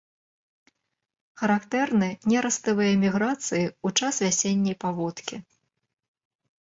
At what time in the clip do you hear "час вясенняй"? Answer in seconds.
4.03-4.75